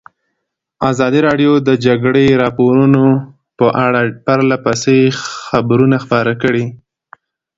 ازادي 0.89 1.19
راډیو 1.27 1.51
د 1.61 1.63
د 1.67 1.69
جګړې 1.85 2.25
راپورونه 2.43 3.01
په 3.59 3.67
اړه 3.85 4.01
پرله 4.25 4.57
پسې 4.65 4.97
خبرونه 5.47 5.97
خپاره 6.03 6.33
کړي. 6.43 6.65